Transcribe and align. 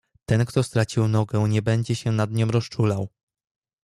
"Ten 0.25 0.45
kto 0.45 0.63
stracił 0.63 1.07
nogę 1.07 1.49
nie 1.49 1.61
będzie 1.61 1.95
się 1.95 2.11
nad 2.11 2.31
nią 2.31 2.47
rozczulał." 2.51 3.09